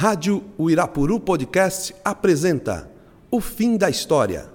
[0.00, 2.88] Rádio Uirapuru Podcast apresenta
[3.32, 4.48] O Fim da História.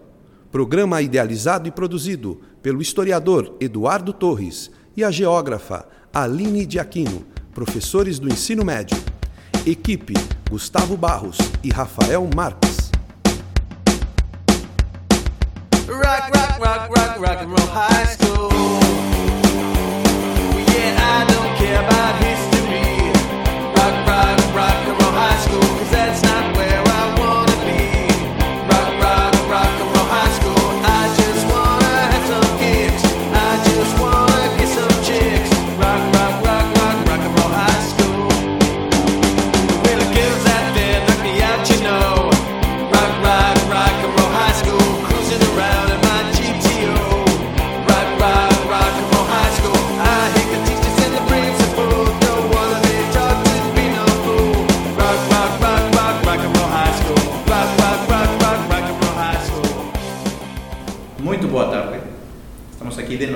[0.49, 8.19] Programa idealizado e produzido pelo historiador Eduardo Torres e a geógrafa Aline de Aquino, professores
[8.19, 8.95] do ensino médio.
[9.65, 10.13] Equipe
[10.49, 12.89] Gustavo Barros e Rafael Marques.
[15.89, 18.49] Rock, rock, rock, rock, rock and roll high school.
[20.71, 23.11] Yeah, I don't care about history.
[23.75, 24.82] Rock, rock, rock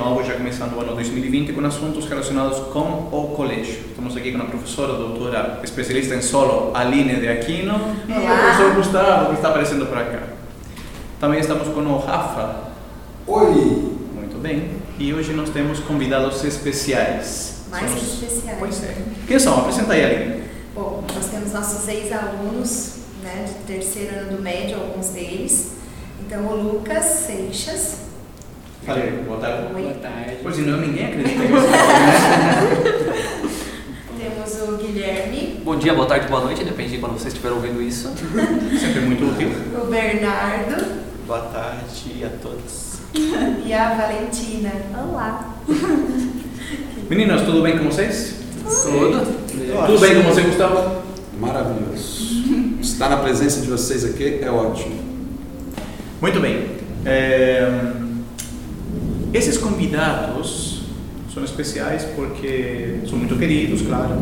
[0.08, 3.80] Novo, já começando o ano 2020, com assuntos relacionados com o colégio.
[3.90, 7.74] Estamos aqui com a professora, doutora, especialista em solo, Aline de Aquino,
[8.08, 10.24] e o professor Gustavo, que está aparecendo por cá.
[11.20, 12.70] Também estamos com o Rafa.
[13.28, 13.98] Oi!
[14.16, 14.70] Muito bem.
[14.98, 17.64] E hoje nós temos convidados especiais.
[17.70, 18.58] Mais São que os- especiais.
[18.60, 18.96] Pois é.
[19.28, 19.58] Quem são?
[19.60, 20.44] Apresenta aí, Aline.
[20.74, 25.74] Bom, nós temos nossos ex-alunos, né, de terceiro ano do médio, alguns deles.
[26.26, 28.07] Então, o Lucas Seixas.
[28.88, 29.68] Falei, boa tarde.
[29.76, 29.96] Oi.
[30.42, 32.88] Pois não, ninguém acredita você né?
[34.18, 37.82] Temos o Guilherme, Bom dia, boa tarde, boa noite, depende de quando vocês estiverem ouvindo
[37.82, 38.08] isso.
[38.80, 39.50] Sempre muito útil.
[39.84, 43.00] o Bernardo Boa tarde a todos.
[43.66, 44.72] e a Valentina.
[44.98, 45.54] Olá!
[47.10, 48.36] Meninas, tudo bem com vocês?
[48.64, 49.26] Tudo?
[49.86, 51.02] Tudo bem com você, Gustavo?
[51.38, 52.26] Maravilhoso.
[52.80, 54.96] Estar na presença de vocês aqui é ótimo.
[56.22, 56.78] Muito bem.
[57.06, 57.70] É,
[59.34, 60.82] esses convidados
[61.34, 64.20] são especiais porque são muito queridos, claro,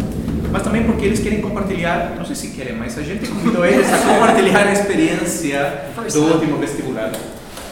[0.51, 3.91] mas também porque eles querem compartilhar, não sei se querem, mas a gente convidou eles
[3.91, 7.11] a compartilhar a experiência do último vestibular.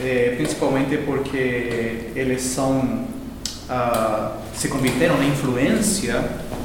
[0.01, 3.05] É, principalmente porque eles são
[3.69, 6.19] ah, se converteram na influência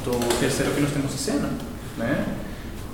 [0.04, 1.50] do terceiro que nós temos em cena,
[1.96, 2.24] né?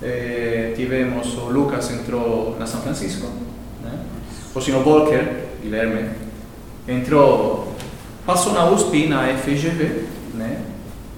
[0.02, 3.26] É, tivemos o Lucas entrou na São Francisco,
[3.82, 4.00] né?
[4.54, 6.10] O senhor Volker, Guilherme,
[6.88, 7.74] entrou,
[8.26, 10.58] passou na USP, na FGV, né?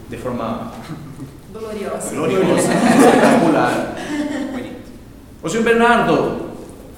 [0.09, 0.73] De forma
[1.53, 2.15] Gloriosa.
[2.15, 3.97] gloriosa, espetacular.
[5.43, 6.47] O senhor Bernardo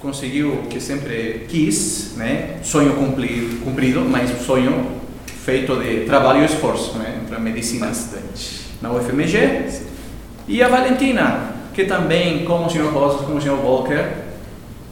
[0.00, 2.58] conseguiu o que sempre quis, né?
[2.62, 7.20] Sonho cumprir, cumprido, mas sonho feito de trabalho e esforço, né?
[7.28, 8.60] Para medicina Bastante.
[8.82, 9.68] na UFMG.
[10.46, 14.08] E a Valentina, que também, como o senhor Rosas, como o senhor Walker,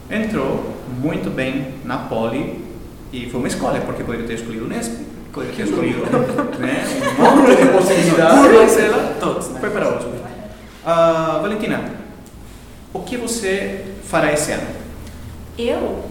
[0.09, 2.66] entrou muito bem na Poli
[3.11, 4.91] e foi uma escolha, porque poderia ter escolhido o Nesp,
[5.31, 6.01] poderia ter escolhido
[6.59, 6.83] né,
[7.19, 9.59] um monte de possibilidades, mas ela Todos, né?
[9.59, 10.09] foi para a USP.
[10.85, 11.91] Ah, Valentina,
[12.93, 14.67] o que você fará esse ano?
[15.57, 16.05] Eu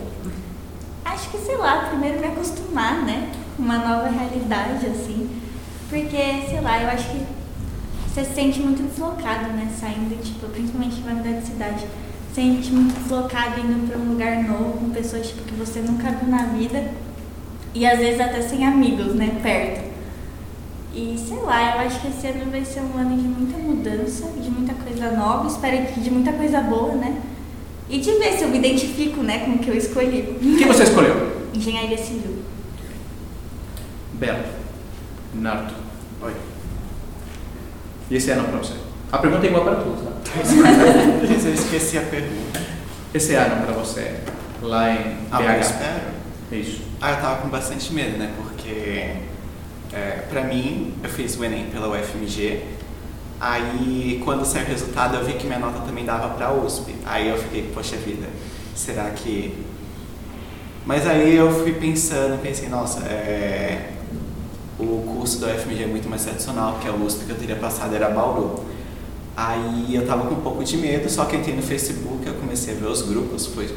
[1.04, 3.30] acho que, sei lá, primeiro me acostumar, né?
[3.56, 5.30] Com uma nova realidade, assim.
[5.88, 7.26] Porque, sei lá, eu acho que
[8.06, 9.72] você se sente muito deslocado, né?
[9.80, 11.86] Saindo, tipo, principalmente vai mudar de cidade.
[12.36, 16.10] Se sente muito deslocado indo pra um lugar novo, com pessoas, tipo, que você nunca
[16.10, 16.90] viu na vida.
[17.74, 19.40] E às vezes até sem amigos, né?
[19.42, 19.90] Perto.
[20.94, 24.26] E sei lá, eu acho que esse ano vai ser um ano de muita mudança,
[24.38, 27.22] de muita coisa nova, espero que de muita coisa boa, né?
[27.88, 30.36] E de ver se eu me identifico, né, com o que eu escolhi.
[30.38, 31.48] O que você escolheu?
[31.54, 32.36] Engenharia civil.
[34.12, 34.44] Belo,
[35.32, 35.72] Nardo.
[36.20, 36.34] Oi.
[38.10, 38.74] E esse ano para você?
[39.10, 40.15] A pergunta é igual para todos, tá?
[41.46, 42.60] Eu esqueci a pergunta.
[43.14, 44.16] Esse ano para você,
[44.62, 45.60] lá em Ah, eu BH.
[45.60, 46.00] espero.
[46.52, 46.82] Isso.
[47.00, 48.32] Ah, eu tava com bastante medo, né?
[48.36, 49.12] Porque,
[49.92, 52.62] é, pra mim, eu fiz o Enem pela UFMG.
[53.40, 56.94] Aí, quando saiu o resultado, eu vi que minha nota também dava pra USP.
[57.06, 58.26] Aí eu fiquei, poxa vida,
[58.74, 59.54] será que...
[60.84, 63.90] Mas aí eu fui pensando, pensei, nossa, é,
[64.78, 67.94] o curso da UFMG é muito mais tradicional, porque a USP que eu teria passado
[67.94, 68.64] era Bauru.
[69.36, 72.74] Aí eu tava com um pouco de medo, só que entrei no Facebook, eu comecei
[72.74, 73.68] a ver os grupos, foi...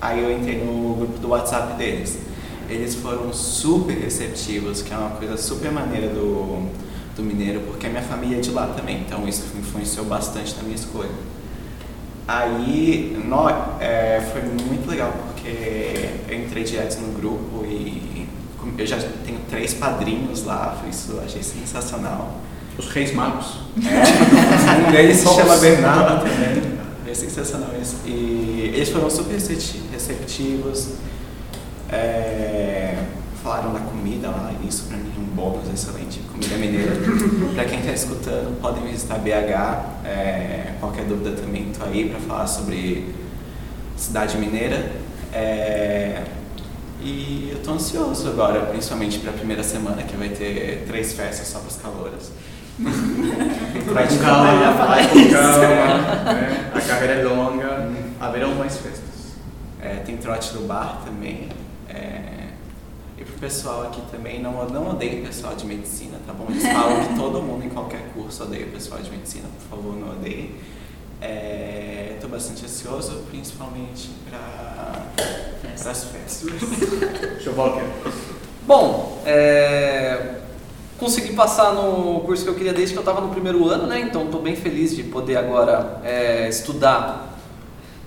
[0.00, 2.18] aí eu entrei no grupo do WhatsApp deles.
[2.68, 6.68] Eles foram super receptivos, que é uma coisa super maneira do,
[7.14, 10.64] do Mineiro, porque a minha família é de lá também, então isso influenciou bastante na
[10.64, 11.10] minha escolha.
[12.26, 13.48] Aí, nó,
[13.78, 18.26] é, foi muito legal, porque eu entrei direto no grupo e
[18.76, 22.40] eu já tenho três padrinhos lá, isso achei sensacional.
[22.78, 23.46] Os Reis Magos.
[23.76, 26.76] Um deles se chama Bernardo também.
[27.08, 27.96] É sensacional isso.
[28.04, 30.94] E eles foram super recepti- receptivos.
[31.90, 32.94] É,
[33.42, 36.20] falaram da comida lá, e isso pra mim é um bônus excelente.
[36.30, 36.92] Comida mineira.
[37.54, 40.04] pra quem tá escutando, podem visitar BH.
[40.04, 43.14] É, qualquer dúvida também tô aí pra falar sobre
[43.96, 44.92] cidade mineira.
[45.32, 46.22] É,
[47.00, 51.60] e eu tô ansioso agora, principalmente pra primeira semana, que vai ter três festas só
[51.60, 52.30] pros calouros.
[52.78, 56.32] Vai com calma, vai com calma.
[56.32, 56.70] né?
[56.74, 57.90] A carreira é longa,
[58.20, 59.06] haverão mais festas.
[59.80, 61.48] É, tem trote do bar também.
[61.88, 62.48] É,
[63.16, 64.90] e pro pessoal aqui também, não, não
[65.22, 66.46] o pessoal de medicina, tá bom?
[66.50, 69.96] Eles falam que todo mundo em qualquer curso odeia o pessoal de medicina, por favor,
[69.96, 70.54] não odeiem.
[71.20, 75.06] É, Estou bastante ansioso, principalmente para
[75.90, 76.44] as festas.
[77.54, 77.84] Volker.
[78.66, 80.40] Bom, é,
[80.98, 84.00] consegui passar no curso que eu queria desde que eu estava no primeiro ano, né?
[84.00, 87.38] Então estou bem feliz de poder agora é, estudar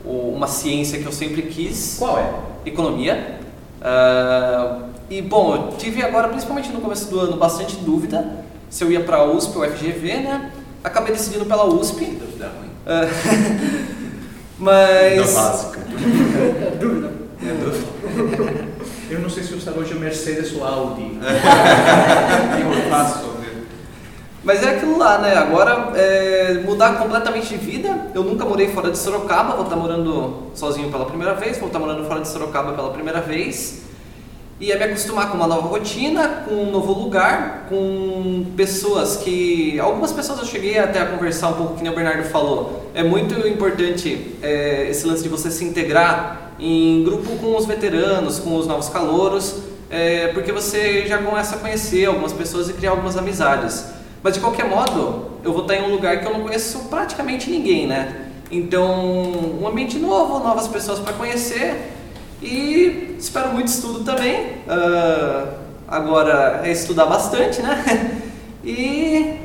[0.03, 1.95] o- uma ciência que eu sempre quis.
[1.99, 2.31] Qual é?
[2.65, 3.39] Economia.
[3.81, 8.91] Ah, e bom, eu tive agora, principalmente no começo do ano, bastante dúvida se eu
[8.91, 10.51] ia para a USP ou FGV, né?
[10.83, 12.05] Acabei decidindo pela USP.
[12.05, 12.69] Dúvida ruim.
[12.85, 13.07] Ah,
[14.57, 15.33] mas.
[15.33, 15.79] básica.
[15.79, 17.11] É dúvida.
[17.41, 18.48] É dúvida.
[19.09, 21.17] Eu não sei se usar hoje Mercedes ou Audi.
[21.19, 23.39] Eu faço?
[24.43, 25.35] Mas é aquilo lá, né?
[25.35, 28.07] Agora é, mudar completamente de vida.
[28.13, 31.79] Eu nunca morei fora de Sorocaba, vou estar morando sozinho pela primeira vez, vou estar
[31.79, 33.81] morando fora de Sorocaba pela primeira vez.
[34.59, 39.79] E é me acostumar com uma nova rotina, com um novo lugar, com pessoas que.
[39.79, 42.91] Algumas pessoas eu cheguei até a conversar um pouco, que nem o Bernardo falou.
[42.93, 48.39] É muito importante é, esse lance de você se integrar em grupo com os veteranos,
[48.39, 49.55] com os novos calouros,
[49.89, 53.85] é, porque você já começa a conhecer algumas pessoas e criar algumas amizades.
[54.21, 57.49] Mas de qualquer modo, eu vou estar em um lugar que eu não conheço praticamente
[57.49, 58.27] ninguém, né?
[58.51, 61.93] Então, um ambiente novo, novas pessoas para conhecer
[62.41, 64.57] e espero muito estudo também.
[64.67, 65.53] Ah,
[65.87, 68.21] agora é estudar bastante, né?
[68.61, 69.37] E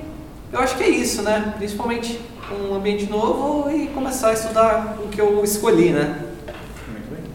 [0.52, 1.54] eu acho que é isso, né?
[1.56, 2.20] Principalmente
[2.50, 6.23] um ambiente novo e começar a estudar o que eu escolhi, né?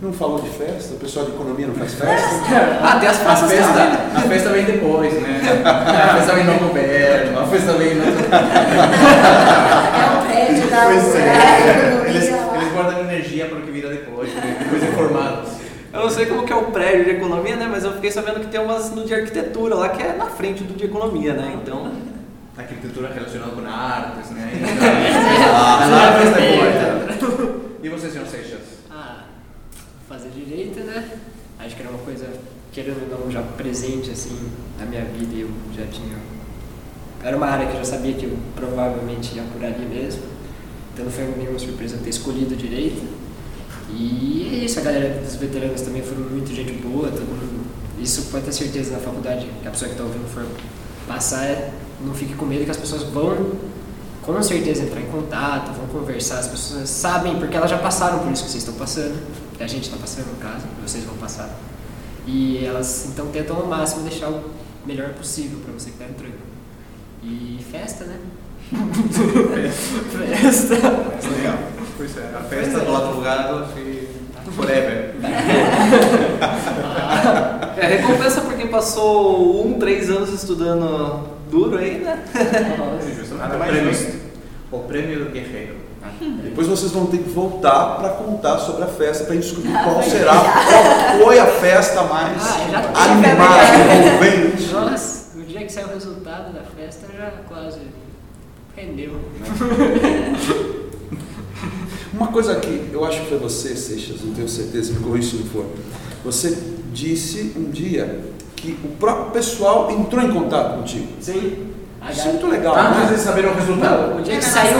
[0.01, 0.94] Não falou de festa?
[0.94, 2.30] O pessoal de economia não faz festa?
[2.81, 3.98] Ah, tem as A praças festa, também.
[4.16, 5.42] a festa vem depois, né?
[5.66, 8.04] A festa vem no governo, a festa vem no...
[8.04, 8.07] É
[10.16, 12.06] um prédio da Pois é.
[12.07, 12.56] Eles, lá.
[12.56, 14.56] eles guardam energia para o que vira depois, né?
[14.60, 15.50] depois de formados.
[15.92, 17.68] Eu não sei como que é o prédio de economia, né?
[17.69, 20.63] Mas eu fiquei sabendo que tem umas no de arquitetura lá que é na frente
[20.63, 21.57] do de economia, né?
[21.62, 21.92] Então.
[22.57, 24.50] Arquitetura relacionada com artes, né?
[25.54, 27.60] Ah, lá a festa é boa.
[27.84, 28.79] E você, senhor Seixas?
[30.09, 31.07] Fazer direito, né?
[31.59, 32.27] Acho que era uma coisa,
[32.71, 34.35] querendo ou não, já presente, assim,
[34.79, 35.35] na minha vida.
[35.35, 36.17] Eu já tinha...
[37.23, 40.23] Era uma área que eu já sabia que eu provavelmente ia por ali mesmo.
[40.94, 43.03] Então não foi nenhuma surpresa eu ter escolhido direito.
[43.91, 47.69] E é isso, a galera dos veteranos também foram muito gente boa, todo mundo...
[48.00, 50.45] Isso pode ter certeza na faculdade, que a pessoa que está ouvindo for
[51.06, 51.71] passar, é,
[52.01, 53.51] não fique com medo que as pessoas vão
[54.21, 58.31] com certeza entrar em contato, vão conversar, as pessoas sabem, porque elas já passaram por
[58.31, 59.19] isso que vocês estão passando,
[59.63, 61.49] a gente está passando no caso, vocês vão passar.
[62.25, 64.51] E elas então tentam ao máximo deixar o
[64.85, 66.39] melhor possível para você que está entrando.
[67.23, 68.18] E festa, né?
[70.42, 70.75] festa.
[71.16, 71.57] Mas legal.
[71.97, 74.07] Pois é, a festa do outro lado, assim,
[74.56, 75.16] forever.
[77.78, 82.23] É recompensa por quem passou um, três anos estudando duro aí, né?
[83.18, 83.92] Justamente o prêmio,
[84.71, 85.89] o prêmio do guerreiro.
[86.44, 89.71] Depois vocês vão ter que voltar para contar sobre a festa, para a gente descobrir
[89.83, 92.42] qual será, qual foi a festa mais
[92.95, 94.63] Ah, animada, envolvente.
[94.71, 97.80] Nossa, no dia que saiu o resultado da festa já quase
[98.75, 99.13] rendeu.
[102.13, 105.35] Uma coisa que eu acho que foi você, Seixas, não tenho certeza, me corrija se
[105.37, 105.66] não for.
[106.25, 106.57] Você
[106.92, 108.19] disse um dia
[108.56, 111.07] que o próprio pessoal entrou em contato contigo.
[111.21, 111.68] Sim.
[112.11, 113.16] Isso é muito legal, Antes né?
[113.16, 114.18] de saber o resultado.
[114.19, 114.80] O dia que Na saiu,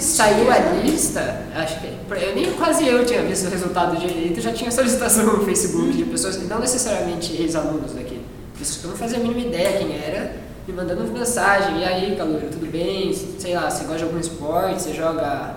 [0.00, 4.52] saiu a lista, acho que eu nem quase eu tinha visto o resultado direito, já
[4.52, 8.20] tinha solicitação no Facebook de pessoas que não necessariamente ex-alunos daqui.
[8.58, 10.36] Pessoas que eu não fazia a mínima ideia quem era,
[10.66, 13.12] me mandando mensagem, e aí, Calouro, tudo bem?
[13.12, 15.56] Sei lá, você gosta de algum esporte, você joga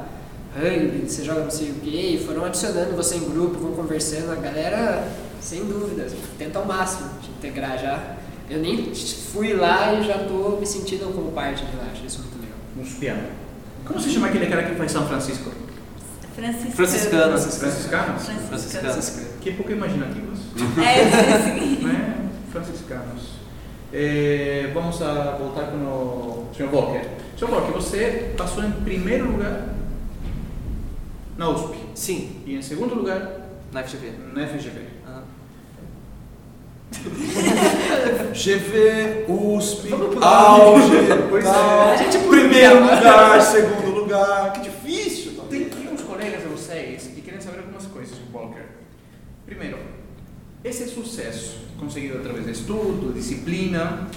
[0.56, 4.36] rugby, você joga não sei o quê, foram adicionando você em grupo, vão conversando, a
[4.36, 5.08] galera,
[5.40, 8.18] sem dúvidas, tenta ao máximo te integrar já.
[8.50, 8.94] Eu nem
[9.34, 12.58] fui lá e já tô me sentindo como parte, eu acho isso muito legal.
[12.78, 13.47] Uns.
[13.88, 15.52] Como se chama aquele cara que faz São Francisco?
[16.36, 16.74] Franciscano.
[16.76, 17.58] Franciscanos.
[17.58, 18.24] Franciscanos?
[18.50, 19.12] Franciscanos.
[19.42, 20.40] Que pouco imaginativos.
[20.78, 21.84] É, sim.
[21.86, 22.30] né?
[22.52, 23.38] Franciscanos.
[23.92, 26.66] Eh, vamos a voltar com o Sr.
[26.74, 27.02] Walker.
[27.38, 27.50] Sr.
[27.50, 29.70] Walker, você passou em primeiro lugar
[31.38, 31.78] Na USP.
[31.96, 33.32] Sim, E em segundo lugar,
[33.72, 34.12] na FGV.
[34.34, 34.82] na FGV.
[38.38, 39.90] GV, USP.
[40.22, 41.42] Auge, é.
[41.42, 41.90] tal.
[41.90, 44.54] A gente primeiro lugar, segundo lugar.
[44.54, 45.34] Que difícil.
[45.34, 45.44] tá?
[45.50, 48.64] Tem, tem uns colegas de vocês que querem saber algumas coisas de poker.
[49.46, 49.80] Primeiro,
[50.64, 54.08] esse sucesso conseguido através de estudo, disciplina,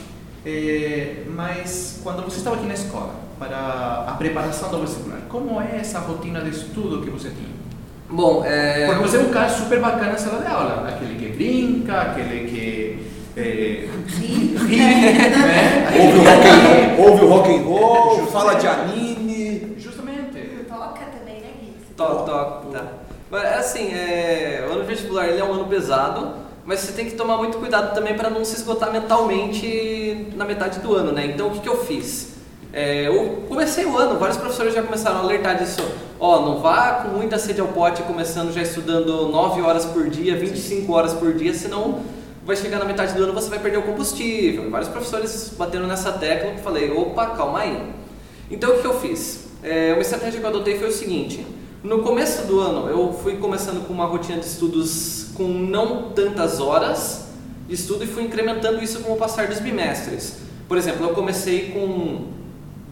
[0.45, 5.79] eh, mas quando você estava aqui na escola, para a preparação do vestibular, como é
[5.79, 7.61] essa rotina de estudo que você tinha?
[8.11, 8.87] Bom, é...
[8.87, 12.50] Porque você é um cara super bacana na sala de aula, aquele que brinca, aquele
[12.50, 12.70] que
[13.41, 15.91] eh, ri, né?
[16.99, 18.33] Ouve o rock and roll, Justamente.
[18.33, 19.77] fala de anime.
[19.79, 20.65] Justamente.
[20.69, 21.73] Toca também, né, Gui?
[21.97, 22.85] Toque, toque, tá.
[23.31, 26.33] Mas assim, é, o ano vestibular ele é um ano pesado,
[26.65, 30.81] mas você tem que tomar muito cuidado também para não se esgotar mentalmente na metade
[30.81, 31.27] do ano, né?
[31.27, 32.31] Então o que, que eu fiz?
[32.73, 35.81] É, eu comecei o ano, vários professores já começaram a alertar disso.
[36.19, 40.37] Ó, não vá com muita sede ao pote, começando já estudando 9 horas por dia,
[40.37, 42.01] 25 horas por dia, senão
[42.45, 44.71] vai chegar na metade do ano você vai perder o combustível.
[44.71, 47.93] Vários professores batendo nessa tecla, eu falei, opa, calma aí.
[48.51, 49.49] Então o que eu fiz?
[49.63, 51.47] É, uma estratégia que eu adotei foi o seguinte:
[51.83, 56.61] no começo do ano eu fui começando com uma rotina de estudos com não tantas
[56.61, 57.27] horas
[57.69, 60.39] de estudo e fui incrementando isso com o passar dos bimestres.
[60.67, 62.29] Por exemplo, eu comecei com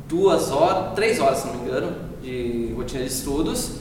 [0.09, 3.73] duas horas, três horas, se não me engano, de rotina de estudos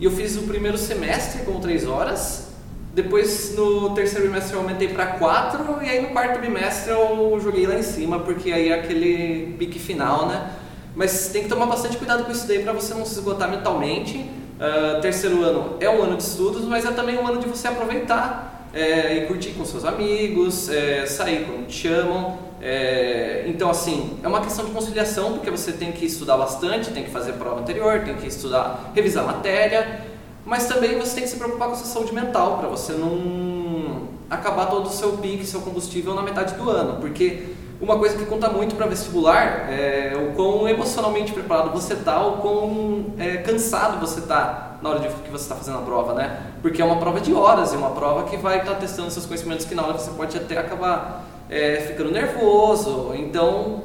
[0.00, 2.47] e eu fiz o primeiro semestre com três horas.
[2.94, 7.66] Depois no terceiro bimestre eu aumentei para quatro e aí no quarto bimestre eu joguei
[7.66, 10.50] lá em cima porque aí é aquele pique final, né?
[10.96, 14.28] Mas tem que tomar bastante cuidado com isso daí para você não se esgotar mentalmente.
[14.60, 17.68] Ah, terceiro ano é um ano de estudos, mas é também um ano de você
[17.68, 22.38] aproveitar é, e curtir com seus amigos, é, sair quando te chamam.
[22.60, 27.04] É, então, assim, é uma questão de conciliação, porque você tem que estudar bastante, tem
[27.04, 30.00] que fazer prova anterior, tem que estudar, revisar matéria,
[30.48, 34.08] mas também você tem que se preocupar com a sua saúde mental, para você não
[34.30, 38.24] acabar todo o seu pique, seu combustível na metade do ano, porque uma coisa que
[38.24, 44.00] conta muito para vestibular é o quão emocionalmente preparado você tá, o quão é, cansado
[44.00, 46.40] você tá na hora de que você está fazendo a prova, né?
[46.62, 49.66] Porque é uma prova de horas, é uma prova que vai estar testando seus conhecimentos
[49.66, 53.12] que na hora você pode até acabar é, ficando nervoso.
[53.14, 53.82] Então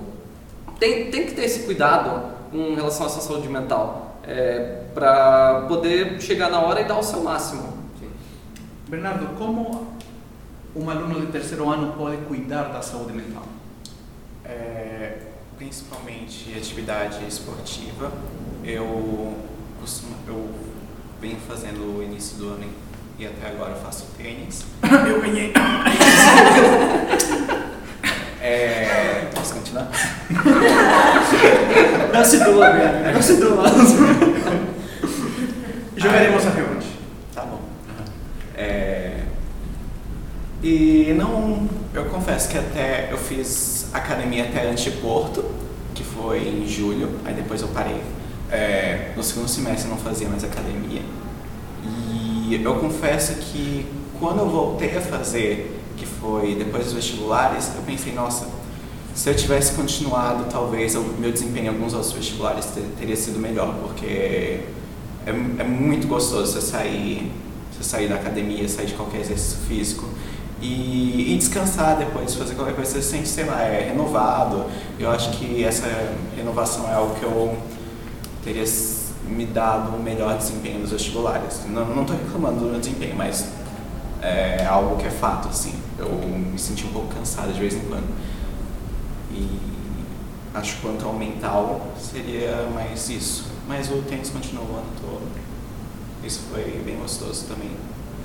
[0.79, 6.21] tem, tem que ter esse cuidado com relação à sua saúde mental é, para poder
[6.21, 7.83] chegar na hora e dar o seu máximo.
[8.87, 9.93] Bernardo, como
[10.75, 13.45] um aluno de terceiro ano pode cuidar da saúde mental?
[14.45, 15.17] É,
[15.57, 18.11] principalmente atividade esportiva.
[18.63, 19.37] Eu
[19.79, 20.49] costumo, eu
[21.19, 22.69] venho fazendo o início do ano
[23.17, 24.65] e até agora eu faço tênis.
[25.07, 25.53] Eu ganhei.
[28.41, 29.89] É, posso continuar?
[32.13, 33.13] Não se doa, velho.
[33.13, 33.63] Não se doa.
[35.95, 36.87] Jogaremos a revanche.
[37.33, 37.59] Tá bom.
[38.55, 39.21] É,
[40.63, 45.43] e não, eu confesso que até eu fiz academia até antes de Porto,
[45.93, 48.01] que foi em julho, aí depois eu parei.
[48.49, 51.01] É, no segundo semestre eu não fazia mais academia.
[51.83, 53.85] E eu confesso que
[54.19, 58.47] quando eu voltei a fazer, que foi depois dos vestibulares, eu pensei, nossa,
[59.15, 63.39] se eu tivesse continuado, talvez o meu desempenho em alguns outros vestibulares ter- teria sido
[63.39, 65.29] melhor, porque é,
[65.59, 67.31] é muito gostoso você sair,
[67.71, 70.07] você sair da academia, sair de qualquer exercício físico
[70.61, 74.65] e, e descansar depois, fazer qualquer coisa, você se sente, sei lá, é renovado.
[74.99, 75.85] Eu acho que essa
[76.35, 77.57] renovação é algo que eu
[78.43, 78.63] teria
[79.27, 81.61] me dado um melhor desempenho nos vestibulares.
[81.69, 83.47] Não estou reclamando do meu desempenho, mas
[84.21, 85.73] é algo que é fato, assim.
[85.99, 88.05] Eu me senti um pouco cansado de vez em quando.
[89.33, 89.59] E
[90.53, 93.45] acho que quanto ao mental seria mais isso.
[93.67, 95.43] Mas o tênis continuou o ano todo.
[96.23, 97.71] Isso foi bem gostoso também.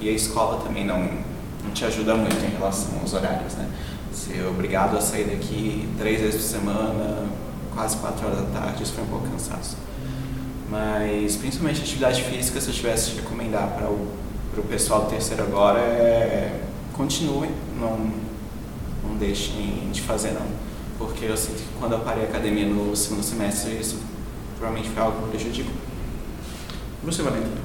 [0.01, 1.01] E a escola também não,
[1.65, 3.69] não te ajuda muito em relação aos horários, né?
[4.13, 7.27] Ser obrigado a sair daqui três vezes por semana,
[7.75, 9.77] quase quatro horas da tarde, isso foi um pouco cansaço.
[10.71, 14.09] Mas principalmente atividade física, se eu tivesse de recomendar para o,
[14.53, 16.61] para o pessoal do terceiro agora, é
[16.99, 17.51] continuem,
[17.81, 17.97] não,
[19.05, 20.68] não deixem de fazer não.
[21.19, 23.99] Porque eu sinto que quando eu parei a academia no segundo semestre, isso
[24.57, 25.73] provavelmente foi algo que me prejudicou.
[27.03, 27.57] Você, Valentina?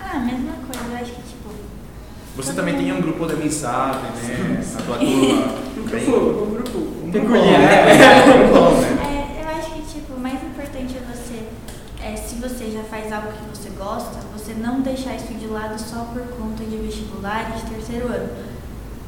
[0.00, 1.50] Ah, mesma coisa, eu acho que tipo.
[2.36, 4.64] Você também mundo- tinha um grupo de amizade, né?
[4.78, 5.44] A tua turma.
[5.76, 7.60] Um grupo, um grupo Um peculiar.
[8.24, 9.36] grupo bom, né?
[9.38, 11.42] É, eu acho que tipo, o mais importante é você,
[12.02, 15.78] é, se você já faz algo que você gosta, você não deixar isso de lado
[15.78, 18.53] só por conta de vestibular e de terceiro ano.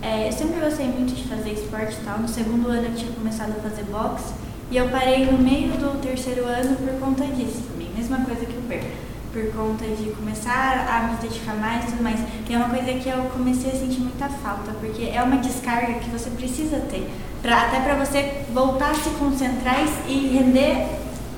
[0.07, 2.21] É, eu sempre gostei muito de fazer esporte e tal.
[2.21, 4.33] No segundo ano eu tinha começado a fazer boxe
[4.71, 7.91] e eu parei no meio do terceiro ano por conta disso também.
[7.93, 8.85] Mesma coisa que o Ber.
[9.33, 12.21] por conta de começar a me dedicar mais e tudo mais.
[12.49, 15.95] E é uma coisa que eu comecei a sentir muita falta, porque é uma descarga
[15.95, 17.11] que você precisa ter,
[17.43, 20.87] pra, até para você voltar a se concentrar e render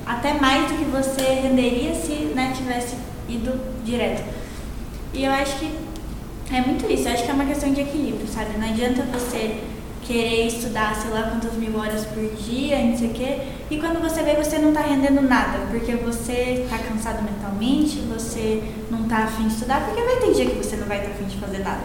[0.04, 2.96] até mais do que você renderia se né, tivesse
[3.30, 4.22] ido direto.
[5.14, 5.88] E eu acho que
[6.56, 8.56] é muito isso, eu acho que é uma questão de equilíbrio, sabe?
[8.58, 9.60] Não adianta você
[10.02, 13.38] querer estudar, sei lá, quantas mil horas por dia, não sei o quê,
[13.70, 18.62] e quando você vê, você não tá rendendo nada, porque você tá cansado mentalmente, você
[18.90, 21.24] não tá afim de estudar, porque vai ter dia que você não vai estar afim
[21.24, 21.82] de fazer nada.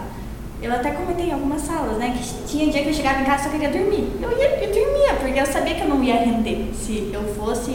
[0.61, 3.41] Eu até comentei em algumas salas, né, que tinha dia que eu chegava em casa
[3.41, 4.09] e só queria dormir.
[4.21, 7.71] Eu ia, eu dormia, porque eu sabia que eu não ia render se eu fosse,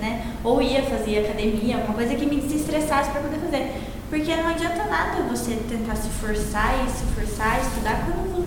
[0.00, 3.74] né, ou ia fazer academia, alguma coisa que me desestressasse para poder fazer.
[4.10, 8.44] Porque não adianta nada você tentar se forçar e se forçar a estudar quando,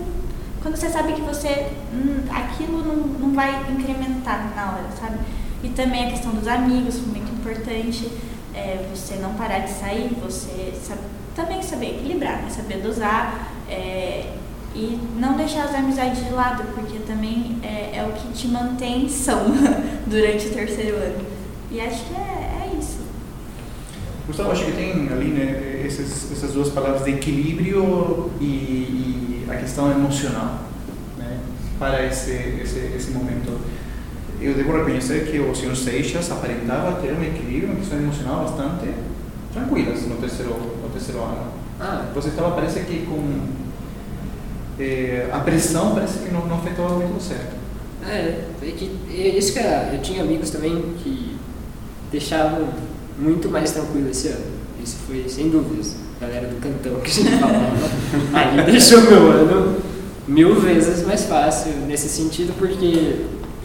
[0.62, 5.18] quando você sabe que você hum, aquilo não, não vai incrementar na hora, sabe?
[5.62, 8.10] E também a questão dos amigos muito importante.
[8.54, 11.00] É, você não parar de sair, você sabe,
[11.34, 12.48] também saber equilibrar, né?
[12.48, 14.32] saber dosar é,
[14.74, 19.08] e não deixar as amizades de lado, porque também é, é o que te mantém
[19.10, 19.46] são
[20.06, 21.26] durante o terceiro ano.
[21.70, 22.33] E acho que é.
[24.26, 29.54] Gustavo, acho que tem ali né, essas, essas duas palavras de equilíbrio e, e a
[29.56, 30.60] questão emocional
[31.18, 31.38] né,
[31.78, 33.58] para esse, esse, esse momento.
[34.40, 35.76] Eu devo reconhecer que o Sr.
[35.76, 38.92] Seixas aparentava ter um equilíbrio, uma questão emocional bastante
[39.52, 40.50] tranquilas no terceiro,
[40.82, 41.46] no terceiro ano.
[41.80, 43.40] Ah, Você estava, parece que com.
[44.78, 47.34] eh, a pressão parece que não, não afetou muito você.
[48.06, 51.36] é, é que é isso que era, eu tinha amigos também que
[52.10, 52.68] deixavam
[53.18, 54.44] muito mais tranquilo esse ano.
[54.82, 55.94] Isso foi sem dúvidas.
[56.20, 57.70] A galera do cantão que a gente falava.
[58.32, 59.76] Aí deixou meu ano
[60.26, 63.16] mil vezes mais fácil nesse sentido, porque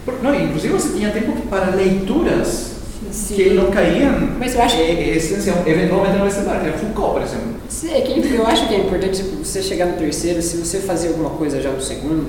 [0.05, 2.71] Por- Não, inclusive você tinha tempo para leituras
[3.11, 3.35] Sim.
[3.35, 7.13] que não caíam Mas eu acho que- eh, essencial- eventualmente no vestibular, que era Foucault,
[7.13, 7.55] por exemplo.
[7.69, 10.79] Sim, é que eu acho que é importante tipo, você chegar no terceiro, se você
[10.79, 12.27] fazer alguma coisa já no segundo,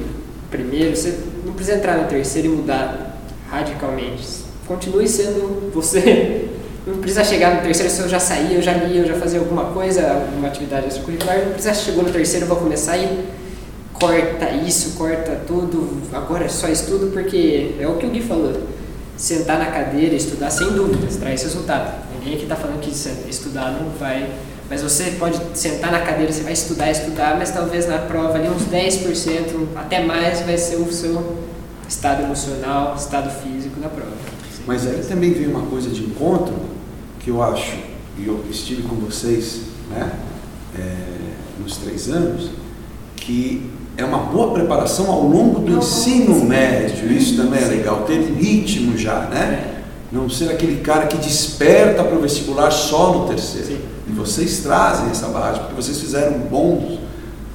[0.50, 4.26] primeiro, você não precisa entrar no terceiro e mudar radicalmente.
[4.66, 6.49] Continue sendo você.
[6.86, 9.38] Não precisa chegar no terceiro se eu já saía, eu já lia, eu já fazia
[9.38, 11.44] alguma coisa, alguma atividade extracurricular.
[11.44, 13.26] Não precisa chegou no terceiro, eu vou começar e
[13.92, 18.62] corta isso, corta tudo, agora é só estudo, porque é o que o Gui falou.
[19.14, 22.02] Sentar na cadeira estudar sem dúvidas traz resultado.
[22.14, 24.30] Ninguém aqui está falando que estudar não vai.
[24.70, 28.48] Mas você pode sentar na cadeira, você vai estudar, estudar, mas talvez na prova ali
[28.48, 31.38] uns 10%, até mais, vai ser o seu
[31.86, 34.12] estado emocional, estado físico na prova.
[34.66, 36.69] Mas aí também vem uma coisa de encontro
[37.20, 37.76] que eu acho,
[38.18, 40.12] e eu estive com vocês né,
[40.78, 40.96] é,
[41.62, 42.50] nos três anos,
[43.16, 47.12] que é uma boa preparação ao longo do ensino médio.
[47.12, 49.82] Isso também é legal, ter ritmo já, né?
[50.10, 53.66] Não ser aquele cara que desperta para o vestibular só no terceiro.
[53.68, 53.78] Sim.
[54.08, 56.98] E vocês trazem essa bagagem, porque vocês fizeram bons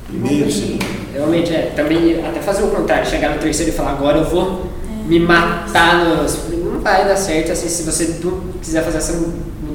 [0.07, 0.85] primeiro, segundo.
[1.13, 1.73] Realmente, é.
[1.75, 4.69] Também até fazer o contrário, chegar no terceiro e falar, agora eu vou
[5.07, 6.37] me matar nos.
[6.49, 8.19] Não vai dar certo assim se você
[8.61, 9.13] quiser fazer essa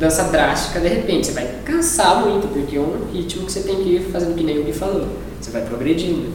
[0.01, 1.27] mudança drástica de repente.
[1.27, 4.43] Você vai cansar muito, porque é um ritmo que você tem que ir fazendo que
[4.43, 5.07] nem o que falou.
[5.39, 6.31] Você vai progredindo.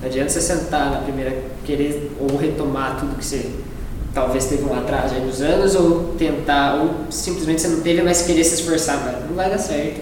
[0.00, 3.50] Não adianta você sentar na primeira, querer ou retomar tudo que você
[4.12, 8.22] talvez teve um atraso aí nos anos, ou tentar, ou simplesmente você não teve, mas
[8.22, 10.00] querer se esforçar, mas não vai dar certo.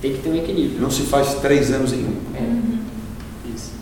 [0.00, 0.80] Tem que ter um equilíbrio.
[0.80, 2.16] Não se faz três anos em um.
[2.34, 3.50] É.
[3.54, 3.72] Isso.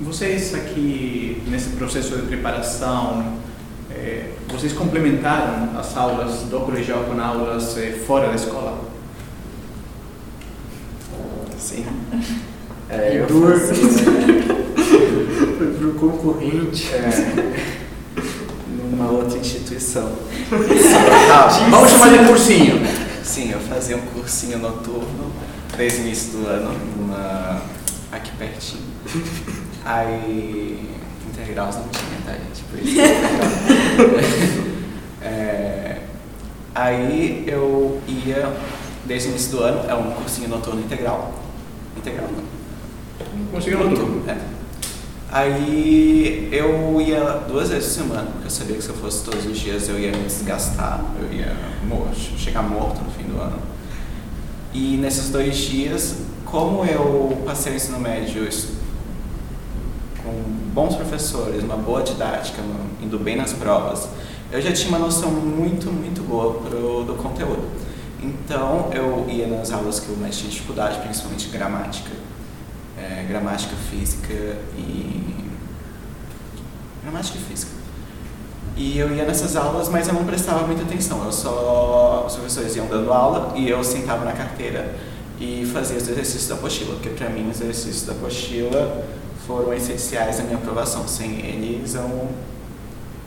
[0.00, 3.39] Vocês aqui, nesse processo de preparação,
[4.02, 8.80] eh, vocês complementaram as aulas do colegial com aulas eh, fora da escola?
[11.58, 11.84] Sim.
[12.92, 13.56] É, eu Dor.
[13.56, 13.86] fazia,
[15.56, 16.92] Foi pro concorrente.
[16.92, 17.08] é,
[18.68, 20.10] numa outra instituição.
[21.70, 22.80] Vamos chamar de cursinho.
[23.22, 25.30] Sim, eu fazia um cursinho noturno
[25.76, 27.62] desde o início do ano, numa,
[28.10, 28.82] aqui pertinho.
[29.84, 30.90] Aí.
[31.40, 32.62] Intergraus não tinha, tá, gente?
[32.70, 33.00] Por isso.
[35.22, 35.98] É,
[36.74, 38.50] aí eu ia,
[39.04, 41.34] desde o início do ano, é um cursinho noturno integral.
[41.94, 42.42] Integral não.
[43.52, 44.24] Conseguiu noturno.
[44.26, 44.38] É.
[45.30, 49.44] Aí eu ia duas vezes por semana, porque eu sabia que se eu fosse todos
[49.44, 51.54] os dias eu ia me desgastar, eu ia
[52.38, 53.58] chegar morto no fim do ano.
[54.72, 58.48] E nesses dois dias, como eu passei o ensino médio
[60.30, 62.62] com bons professores, uma boa didática,
[63.02, 64.08] indo bem nas provas,
[64.52, 67.68] eu já tinha uma noção muito, muito boa pro, do conteúdo.
[68.22, 72.10] Então eu ia nas aulas que eu mais tinha dificuldade, principalmente gramática
[73.00, 74.34] é, gramática física
[74.76, 75.48] e.
[77.02, 77.72] gramática e física.
[78.76, 81.24] E eu ia nessas aulas, mas eu não prestava muita atenção.
[81.24, 82.24] Eu só.
[82.26, 84.94] Os professores iam dando aula e eu sentava na carteira
[85.40, 89.04] e fazia os exercícios da apostila, porque para mim os exercícios da apostila
[89.46, 91.06] foram essenciais na minha aprovação.
[91.08, 92.28] Sem eles eu,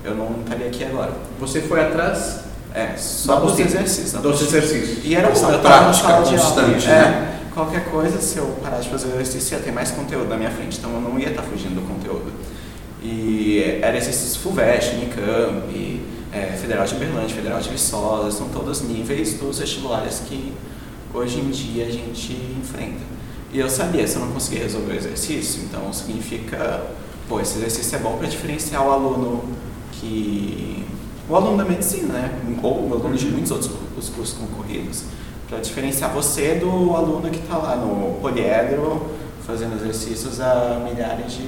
[0.04, 1.12] eu não estaria aqui agora.
[1.40, 2.40] Você foi atrás
[2.74, 4.14] É, só dos exercícios.
[4.22, 5.06] dos exercícios.
[5.06, 6.40] E era na prática constante,
[6.90, 7.02] aula.
[7.02, 7.38] né?
[7.50, 10.38] É, qualquer coisa, se eu parar de fazer o exercício, ia ter mais conteúdo na
[10.38, 12.32] minha frente, então eu não ia estar fugindo do conteúdo.
[13.04, 19.34] E era exercícios FUVEST, Unicamp, é, Federal de Berlândia, Federal de Viçosa, são todos níveis
[19.36, 20.54] dos vestibulares que
[21.14, 23.02] hoje em dia a gente enfrenta.
[23.54, 26.88] E eu sabia, se eu não conseguir resolver o exercício, então significa,
[27.30, 29.44] pô, esse exercício é bom para diferenciar o aluno
[29.92, 30.84] que.
[31.30, 32.42] o aluno da medicina, né?
[32.64, 35.04] Ou o aluno de muitos outros os cursos concorridos,
[35.48, 39.12] para diferenciar você do aluno que está lá no poliedro
[39.46, 41.48] fazendo exercícios a milhares de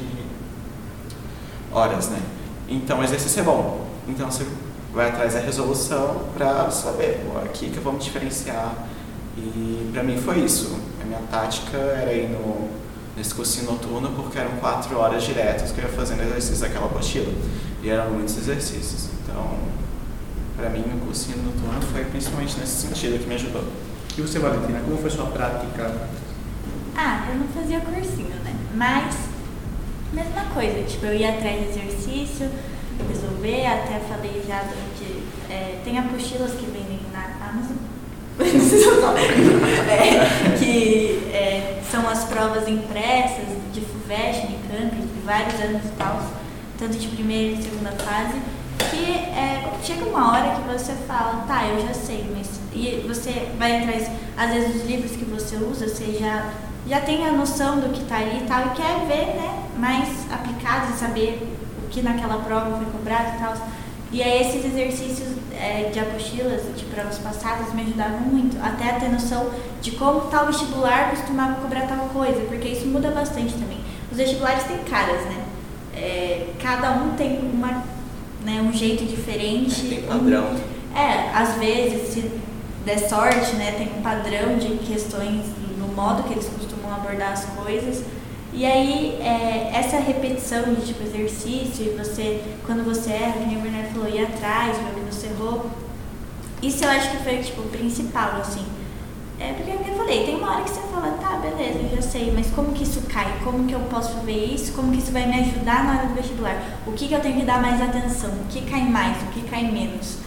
[1.72, 2.22] horas, né?
[2.70, 3.84] Então o exercício é bom.
[4.08, 4.46] Então você
[4.94, 8.76] vai atrás da resolução para saber, pô, aqui que eu vou me diferenciar.
[9.36, 10.85] E para mim foi isso.
[11.06, 12.68] A minha tática era ir no,
[13.16, 17.32] nesse cursinho noturno porque eram quatro horas diretas que eu ia fazendo exercício daquela apostila.
[17.84, 19.10] E eram muitos exercícios.
[19.22, 19.56] Então,
[20.58, 23.64] para mim, o cursinho noturno foi principalmente nesse sentido que me ajudou.
[24.18, 25.96] E você, Valentina, como foi sua prática?
[26.98, 28.56] Ah, eu não fazia cursinho, né?
[28.74, 29.16] Mas,
[30.12, 32.50] mesma coisa, tipo, eu ia atrás de exercício,
[33.08, 35.24] resolver, até falei já durante.
[35.52, 36.66] É, tem apostilas que.
[39.88, 46.22] É, que é, são as provas impressas de FUVEST, Unicamp, de vários anos e tal,
[46.78, 48.42] tanto de primeira e segunda fase,
[48.90, 53.48] que é, chega uma hora que você fala, tá, eu já sei, mas e você
[53.58, 56.52] vai atrás, às vezes os livros que você usa, você já,
[56.88, 60.10] já tem a noção do que está ali e tal, e quer ver, né, mais
[60.32, 61.48] aplicado e saber
[61.84, 63.56] o que naquela prova foi cobrado e tal.
[64.12, 69.00] E aí esses exercícios é, de apostilas, de provas passadas, me ajudavam muito, até a
[69.00, 69.50] ter noção
[69.82, 73.80] de como tal vestibular costumava cobrar tal coisa, porque isso muda bastante também.
[74.12, 75.44] Os vestibulares têm caras, né?
[75.96, 77.84] É, cada um tem uma,
[78.44, 79.82] né, um jeito diferente.
[79.88, 80.46] Tem padrão.
[80.52, 82.32] Um- é, às vezes, se
[82.86, 85.46] der sorte, né, tem um padrão de questões
[85.78, 88.04] no modo que eles costumam abordar as coisas.
[88.58, 93.60] E aí, é, essa repetição de tipo exercício, e você, quando você erra, que o
[93.60, 95.70] Bernardo falou, ir atrás, o que você errou,
[96.62, 98.66] isso eu acho que foi tipo, o principal, assim.
[99.38, 101.96] É porque o que eu falei, tem uma hora que você fala, tá, beleza, eu
[101.98, 103.28] já sei, mas como que isso cai?
[103.44, 104.72] Como que eu posso ver isso?
[104.72, 106.80] Como que isso vai me ajudar na hora do vestibular?
[106.88, 108.30] O que, que eu tenho que dar mais atenção?
[108.30, 109.22] O que cai mais?
[109.24, 110.20] O que cai menos?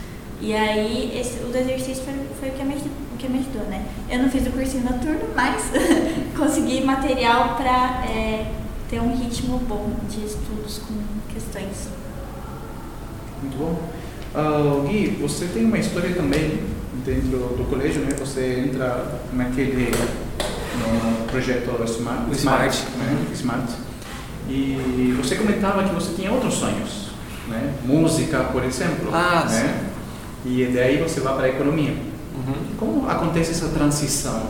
[0.43, 3.63] E aí, esse, os exercícios foi, foi o, que me, ajudou- o que me ajudou,
[3.69, 3.85] né?
[4.11, 5.65] Eu não fiz o cursinho noturno, mas
[6.37, 8.05] consegui material para
[8.89, 10.95] ter um ritmo bom de estudos com
[11.33, 11.89] questões.
[13.43, 13.79] Muito bom.
[14.35, 16.61] Ah, Gui, você tem uma história também
[17.05, 18.11] dentro do colégio, né?
[18.19, 19.91] Você entra naquele
[20.79, 22.85] no projeto Smart, O Smart.
[22.99, 23.27] né?
[23.35, 23.73] Smart.
[24.49, 27.09] E você comentava que você tinha outros sonhos,
[27.49, 27.75] né?
[27.85, 29.85] Música, por exemplo, Ah, né?
[30.47, 31.95] E daí você vai para a economia.
[32.39, 32.55] Uhum.
[32.79, 34.41] Como acontece essa transição,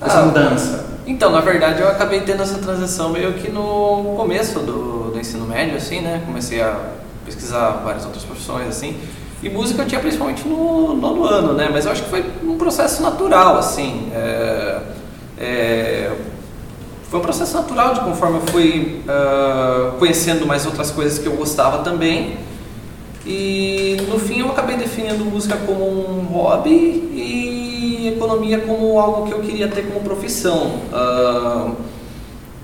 [0.00, 0.86] essa Ah, mudança?
[1.06, 5.46] Então, na verdade, eu acabei tendo essa transição meio que no começo do, do ensino
[5.46, 6.22] médio, assim, né?
[6.26, 6.76] Comecei a
[7.24, 8.98] pesquisar várias outras profissões, assim.
[9.42, 11.68] E música eu tinha principalmente no nono ano, né?
[11.72, 14.10] Mas eu acho que foi um processo natural, assim.
[14.12, 14.80] É,
[15.38, 16.12] é,
[17.08, 21.36] foi um processo natural de conforme eu fui ah, conhecendo mais outras coisas que eu
[21.36, 22.38] gostava também.
[23.26, 29.32] E no fim eu acabei definindo música como um hobby e economia como algo que
[29.32, 30.80] eu queria ter como profissão.
[30.92, 31.72] Ah,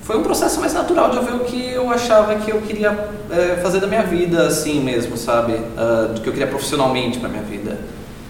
[0.03, 2.90] foi um processo mais natural de eu ver o que eu achava que eu queria
[3.31, 5.55] eh, fazer da minha vida, assim mesmo, sabe?
[5.77, 7.81] Ah, do que eu queria profissionalmente para minha vida.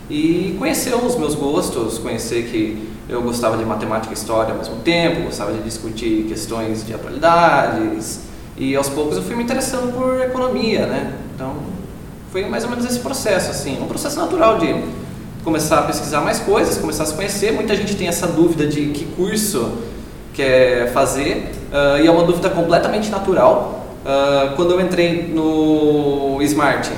[0.08, 4.76] E conhecer os meus gostos, conhecer que eu gostava de matemática e história ao mesmo
[4.76, 8.20] tempo, gostava de discutir questões de atualidades.
[8.56, 11.14] E aos poucos eu fui me interessando por economia, né?
[11.34, 11.71] Então
[12.32, 14.74] foi mais ou menos esse processo, assim, um processo natural de
[15.44, 17.52] começar a pesquisar mais coisas, começar a se conhecer.
[17.52, 19.70] Muita gente tem essa dúvida de que curso
[20.32, 23.84] quer fazer, ah, e é uma dúvida completamente natural.
[24.06, 26.90] Ah, quando eu entrei no Smart,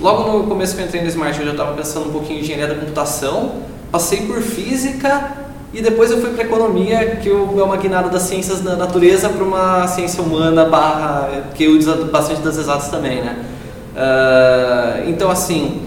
[0.00, 2.42] logo no começo que eu entrei no Smart, eu já estava pensando um pouquinho em
[2.42, 3.56] engenharia da computação,
[3.92, 5.32] passei por física
[5.74, 9.28] e depois eu fui para economia, que eu- é uma guinada das ciências da natureza
[9.28, 13.44] para uma ciência humana barra, que uso bastante das exatas também, né?
[14.02, 15.82] Ah, então assim,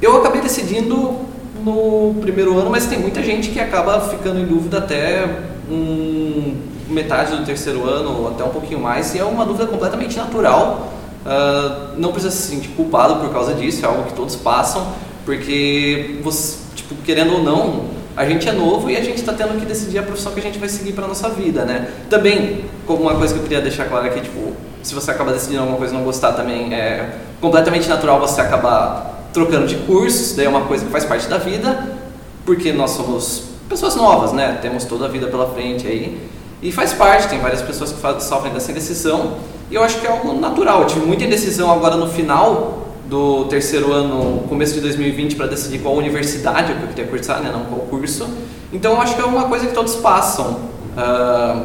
[0.00, 1.16] eu acabei decidindo
[1.62, 5.26] no primeiro ano, mas tem muita gente que acaba ficando em dúvida até
[5.70, 6.56] um,
[6.88, 10.94] metade do terceiro ano, ou até um pouquinho mais, e é uma dúvida completamente natural.
[11.26, 14.86] ah, não precisa se sentir culpado por causa disso, é algo que todos passam,
[15.26, 17.84] porque você, tipo, querendo ou não,
[18.16, 20.42] a gente é novo e a gente está tendo que decidir a profissão que a
[20.42, 21.90] gente vai seguir para nossa vida, né?
[22.08, 25.60] Também, como uma coisa que eu queria deixar claro aqui, tipo, se você acaba decidindo
[25.60, 30.46] alguma coisa e não gostar também, é completamente natural você acabar trocando de cursos, daí
[30.46, 31.96] é uma coisa que faz parte da vida,
[32.44, 34.58] porque nós somos pessoas novas, né?
[34.60, 36.20] Temos toda a vida pela frente aí.
[36.62, 39.38] E faz parte, tem várias pessoas que sofrem dessa indecisão.
[39.70, 40.82] E eu acho que é algo natural.
[40.82, 45.80] Eu tive muita indecisão agora no final do terceiro ano, começo de 2020, para decidir
[45.80, 47.50] qual universidade eu queria cursar, né?
[47.52, 48.28] Não qual curso.
[48.72, 50.60] Então eu acho que é uma coisa que todos passam
[50.96, 51.62] ah,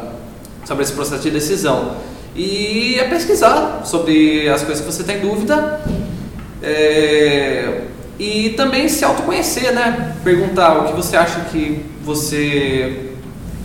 [0.64, 1.92] sobre esse processo de decisão.
[2.34, 5.80] E é pesquisar sobre as coisas que você tem dúvida.
[6.62, 7.82] É,
[8.18, 10.16] e também se autoconhecer, né?
[10.24, 13.04] Perguntar o que você acha que você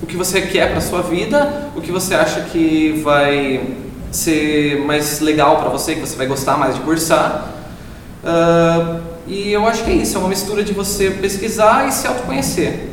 [0.02, 3.78] o que você quer para sua vida, o que você acha que vai
[4.12, 7.54] ser mais legal para você, que você vai gostar mais de cursar.
[8.24, 12.06] Ah, e eu acho que é isso, é uma mistura de você pesquisar e se
[12.06, 12.90] autoconhecer.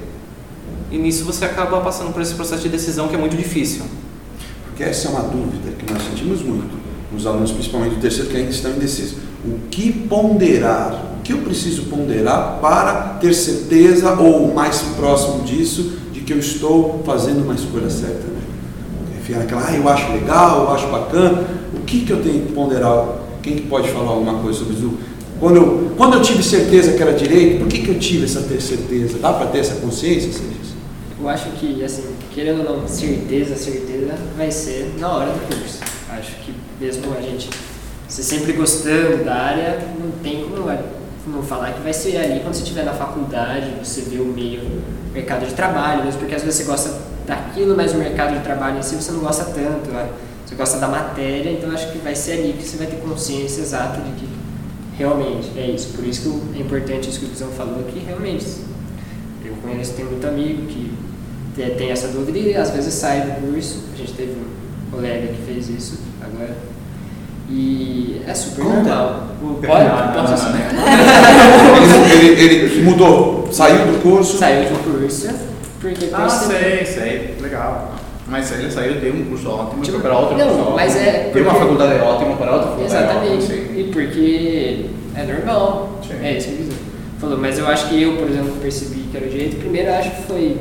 [0.91, 3.83] E nisso você acaba passando por esse processo de decisão que é muito difícil.
[4.83, 6.75] Essa é uma dúvida que nós sentimos muito,
[7.13, 9.19] nos alunos, principalmente do terceiro, que ainda estão indecisos.
[9.45, 11.17] O que ponderar?
[11.19, 16.39] O que eu preciso ponderar para ter certeza ou mais próximo disso de que eu
[16.39, 18.27] estou fazendo uma escolha certa?
[18.27, 18.41] Né?
[19.21, 21.47] Enfim, aquela, ah, eu acho legal, eu acho bacana.
[21.75, 23.19] O que, que eu tenho que ponderar?
[23.43, 24.93] Quem que pode falar alguma coisa sobre isso?
[25.39, 28.41] Quando eu, quando eu tive certeza que era direito, por que, que eu tive essa
[28.41, 29.19] certeza?
[29.19, 30.70] Dá para ter essa consciência, Sérgio?
[31.21, 35.81] Eu acho que, assim, querendo ou não, certeza, certeza vai ser na hora do curso.
[36.09, 37.51] Acho que mesmo a gente
[38.09, 40.57] se sempre gostando da área, não tem como
[41.27, 44.83] não falar que vai ser ali quando você estiver na faculdade, você vê o meio
[45.13, 48.79] mercado de trabalho, mesmo porque às vezes você gosta daquilo, mas o mercado de trabalho
[48.79, 50.11] em si você não gosta tanto, né?
[50.45, 53.61] você gosta da matéria, então acho que vai ser ali que você vai ter consciência
[53.61, 54.29] exata de que
[54.99, 55.93] realmente é isso.
[55.95, 58.45] Por isso que é importante isso que o Visão falou, que realmente
[59.45, 60.93] eu conheço, tenho muito amigo que
[61.55, 63.85] tem essa dúvida e às vezes sai do curso.
[63.95, 66.57] A gente teve um colega que fez isso agora.
[67.49, 68.77] E é super Conta.
[68.77, 69.27] normal.
[69.43, 69.85] O- Pode,
[70.31, 70.61] não, saber?
[72.13, 74.39] Ele, ele- ele mudou, saiu do curso.
[74.39, 75.29] Saiu do curso
[75.81, 77.35] porque Ah, sei, sei.
[77.41, 77.95] Legal.
[78.29, 80.77] Mas ele saiu de um curso ótimo Tipo, para outro não, curso ótimo.
[80.77, 83.33] mas é De uma porque- faculdade ótima para outra faculdade Exatamente.
[83.33, 83.81] ótima, sim.
[83.81, 84.87] E porque
[85.17, 86.01] é normal.
[86.07, 86.15] Sim.
[86.25, 86.73] É isso que ele
[87.19, 87.39] falou.
[87.39, 89.57] Mas eu acho que eu, por exemplo, percebi que era o direito.
[89.57, 90.57] Primeiro, eu acho que foi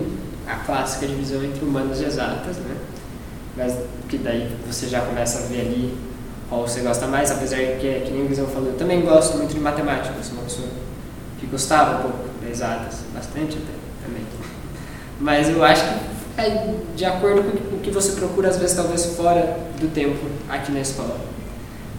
[0.49, 2.75] a clássica divisão entre humanos e exatas, né?
[3.55, 5.97] Mas que daí você já começa a ver ali
[6.49, 9.38] qual você gosta mais, apesar que, é, que nem o Guizão falou, eu também gosto
[9.38, 10.67] muito de matemática, eu sou uma pessoa
[11.39, 14.23] que gostava um pouco de exatas, bastante até também.
[15.19, 19.05] Mas eu acho que é de acordo com o que você procura, às vezes, talvez
[19.05, 21.19] fora do tempo aqui na escola.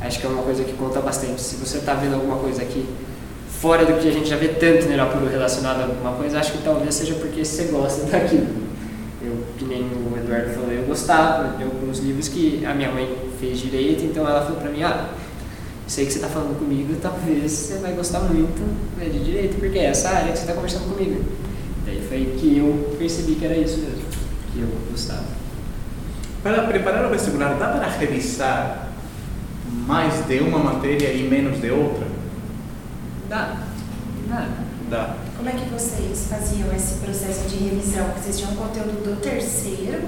[0.00, 1.40] Acho que é uma coisa que conta bastante.
[1.40, 2.88] Se você está vendo alguma coisa aqui
[3.61, 6.53] fora do que a gente já vê tanto no Irapuru relacionado a alguma coisa, acho
[6.53, 8.46] que talvez seja porque você gosta daquilo.
[9.23, 13.14] Eu, que nem o Eduardo falou, eu gostava de alguns livros que a minha mãe
[13.38, 15.11] fez direito, então ela falou pra mim, ah,
[15.87, 18.62] sei que você está falando comigo, talvez você vai gostar muito
[18.96, 21.23] né, de direito, porque é essa área que você está conversando comigo.
[21.85, 24.05] Daí foi que eu percebi que era isso mesmo,
[24.55, 25.27] que eu gostava.
[26.42, 28.88] Para preparar o vestibular, dá para revisar
[29.87, 32.19] mais de uma matéria e menos de outra?
[33.30, 33.56] Dá,
[34.28, 34.48] dá.
[34.90, 35.16] Dá.
[35.36, 38.06] Como é que vocês faziam esse processo de revisão?
[38.06, 40.00] Porque vocês tinham conteúdo do terceiro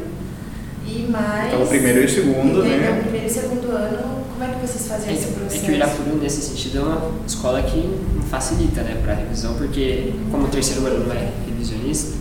[0.84, 1.46] e mais.
[1.54, 2.96] Então, o primeiro e o segundo, e, né?
[2.96, 5.64] No primeiro e segundo ano, como é que vocês faziam É esse que, é processo?
[5.64, 7.96] que o Irapuru, nesse sentido, é uma escola que
[8.28, 12.16] facilita né, para revisão, porque como o terceiro ano não é revisionista,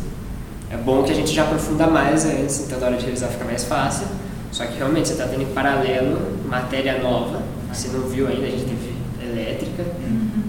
[0.70, 3.46] é bom que a gente já aprofunda mais antes, então na hora de revisar fica
[3.46, 4.06] mais fácil.
[4.52, 8.46] Só que realmente você está tendo em paralelo matéria nova, que você não viu ainda,
[8.46, 9.84] a gente teve elétrica.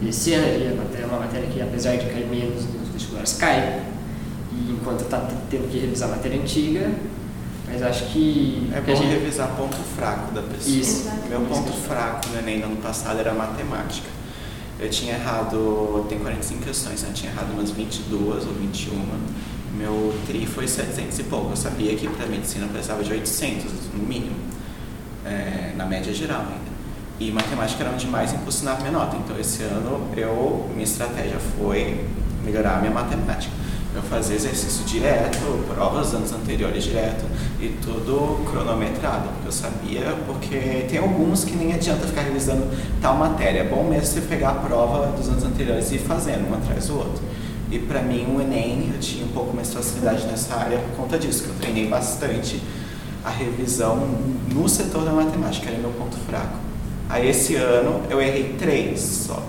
[0.08, 0.64] Esse ano ali,
[1.00, 3.82] é uma matéria que apesar de cair menos nos vestibulares, cai.
[4.52, 6.90] E enquanto está tendo que revisar a matéria antiga,
[7.66, 8.70] mas acho que.
[8.74, 10.76] É bom gente- revisar ponto fraco da pessoa.
[10.76, 11.10] Isso.
[11.28, 14.08] Meu ponto fraco no Enem do ano passado era matemática.
[14.78, 17.08] Eu tinha errado, tem 45 questões, né?
[17.10, 19.04] eu tinha errado umas 22 ou 21.
[19.76, 21.50] Meu tri foi 700 e pouco.
[21.50, 24.34] Eu sabia que para medicina eu precisava de 800, no mínimo,
[25.24, 26.61] é, na média geral ainda.
[27.22, 29.16] E matemática era onde mais impulsionava minha nota.
[29.16, 32.04] Então esse ano eu, minha estratégia foi
[32.44, 33.54] melhorar a minha matemática.
[33.94, 37.24] Eu fazia exercício direto, provas dos anos anteriores direto
[37.60, 42.66] e tudo cronometrado, porque eu sabia, porque tem alguns que nem adianta ficar revisando
[43.00, 43.60] tal matéria.
[43.60, 46.88] É bom mesmo você pegar a prova dos anos anteriores e ir fazendo um atrás
[46.88, 47.22] do outro.
[47.70, 51.16] E para mim o Enem eu tinha um pouco mais facilidade nessa área por conta
[51.16, 52.60] disso, que eu treinei bastante
[53.24, 54.08] a revisão
[54.52, 56.71] no setor da matemática, era meu ponto fraco.
[57.12, 59.42] Aí esse ano eu errei três só.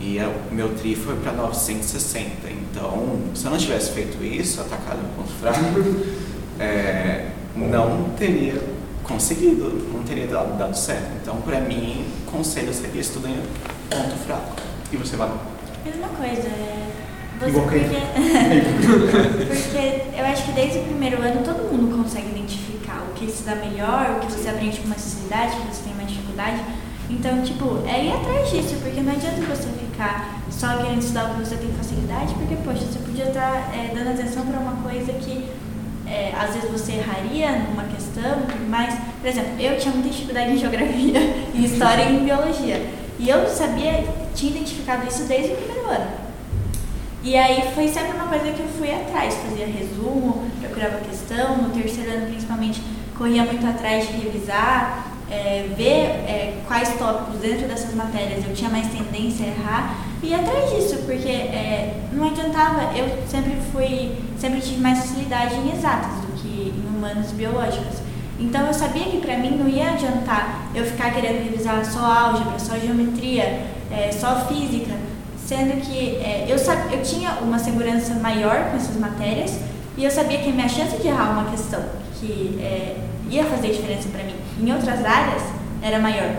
[0.00, 2.50] E a- o meu tri foi para 960.
[2.50, 5.60] Então, se eu não tivesse feito isso, atacado no ponto fraco,
[6.58, 8.60] é, não teria
[9.04, 11.08] conseguido, não teria dado, dado certo.
[11.22, 13.40] Então, para mim, conselho seria estudar em
[13.88, 14.56] ponto fraco.
[14.92, 15.30] E você vai?
[15.84, 16.80] Mesma coisa, é.
[17.38, 17.78] Você porque,
[19.46, 23.42] porque eu acho que desde o primeiro ano todo mundo consegue identificar o que se
[23.44, 26.60] dá melhor, o que você aprende com mais facilidade, o que você tem mais dificuldade.
[27.10, 31.34] Então, tipo, é ir atrás disso, porque não adianta você ficar só querendo estudar o
[31.34, 35.12] que você tem facilidade, porque, poxa, você podia estar é, dando atenção para uma coisa
[35.12, 35.46] que
[36.06, 38.94] é, às vezes você erraria numa questão mais.
[39.20, 41.20] Por exemplo, eu tinha muita dificuldade em geografia,
[41.54, 42.86] em história e em biologia.
[43.18, 46.24] E eu sabia, tinha identificado isso desde o primeiro ano.
[47.22, 51.70] E aí foi sempre uma coisa que eu fui atrás, fazia resumo, procurava questão, no
[51.70, 52.82] terceiro ano principalmente
[53.16, 58.70] corria muito atrás de revisar, é, ver é, quais tópicos dentro dessas matérias eu tinha
[58.70, 64.12] mais tendência a errar e ir atrás disso, porque é, não adiantava, eu sempre fui,
[64.38, 68.02] sempre tive mais facilidade em exatas do que em humanas e biológicas.
[68.38, 72.58] Então eu sabia que pra mim não ia adiantar eu ficar querendo revisar só álgebra,
[72.58, 74.94] só geometria, é, só física,
[75.36, 79.58] sendo que é, eu, eu tinha uma segurança maior com essas matérias
[79.96, 81.82] e eu sabia que a minha chance de errar uma questão
[82.18, 82.96] que é,
[83.30, 85.42] ia fazer diferença para mim em outras áreas
[85.82, 86.34] era maior.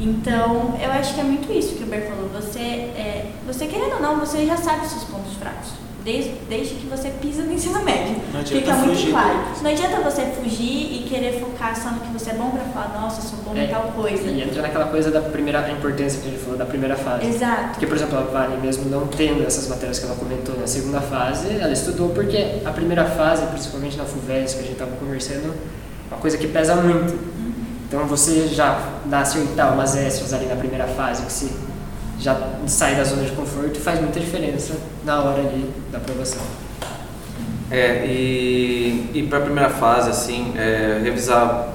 [0.00, 2.28] Então, eu acho que é muito isso que o Ber falou.
[2.34, 5.70] Você, é, você querendo ou não, você já sabe os seus pontos fracos.
[6.04, 8.16] Desde, desde que você pisa no ensino médio.
[8.44, 9.38] Fica muito fugir claro.
[9.62, 13.00] Não adianta você fugir e querer focar só no que você é bom pra falar,
[13.00, 14.28] nossa, sou bom É, em tal coisa.
[14.28, 17.26] E entra naquela coisa da primeira, importância que a gente falou da primeira fase.
[17.26, 17.70] Exato.
[17.70, 21.00] Porque, por exemplo, a Vale, mesmo não tendo essas matérias que ela comentou na segunda
[21.00, 25.54] fase, ela estudou porque a primeira fase, principalmente na FUVES, que a gente estava conversando,
[26.10, 27.14] uma coisa que pesa muito.
[27.86, 31.52] Então, você já dá acertar umas extras ali na primeira fase, que se
[32.18, 32.36] já
[32.66, 36.42] sai da zona de conforto, faz muita diferença na hora ali da aprovação.
[37.70, 41.68] É, e, e para a primeira fase, assim, é, revisar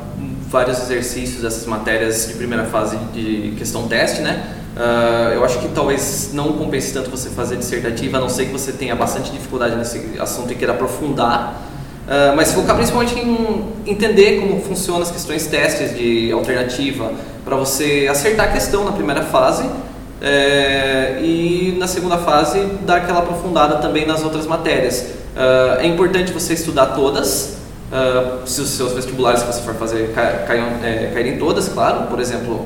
[0.49, 4.55] vários exercícios dessas matérias de primeira fase de questão teste, né?
[4.79, 8.51] Ah, eu acho que talvez não compense tanto você fazer dissertativa, a não ser que
[8.51, 11.68] você tenha bastante dificuldade nesse assunto e queira aprofundar.
[12.09, 17.11] Ah, mas focar principalmente em entender como funcionam as questões testes de alternativa,
[17.45, 19.69] para você acertar a questão na primeira fase
[20.19, 25.05] é, e na segunda fase dar aquela aprofundada também nas outras matérias.
[25.37, 27.57] Ah, é importante você estudar todas,
[27.93, 32.07] ah, se os seus vestibulares que você for fazer é, caírem todas, claro.
[32.07, 32.65] Por exemplo,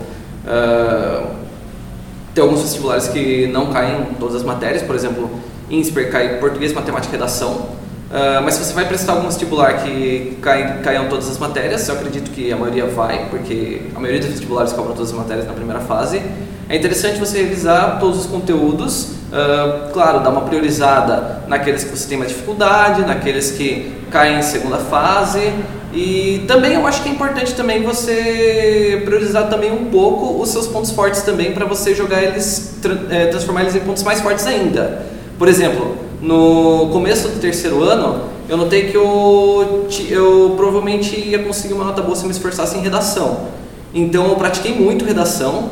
[2.33, 5.29] tem alguns vestibulares que não caem em todas as matérias, por exemplo,
[5.69, 7.82] INSPER cai português, matemática e redação.
[8.13, 11.95] Ah, mas se você vai prestar algum vestibular que cai, caiam todas as matérias, eu
[11.95, 15.53] acredito que a maioria vai, porque a maioria dos vestibulares cobram todas as matérias na
[15.53, 16.21] primeira fase.
[16.69, 22.07] É interessante você revisar todos os conteúdos, ah, claro, dar uma priorizada naqueles que você
[22.07, 25.51] tem mais dificuldade, naqueles que caem em segunda fase.
[25.91, 30.67] E também eu acho que é importante também você priorizar também um pouco os seus
[30.67, 32.75] pontos fortes também para você jogar eles,
[33.09, 35.03] eh, transformar eles em pontos mais fortes ainda.
[35.37, 41.73] Por exemplo, no começo do terceiro ano, eu notei que eu, eu provavelmente ia conseguir
[41.73, 43.47] uma nota boa se me esforçasse em redação.
[43.93, 45.71] Então eu pratiquei muito redação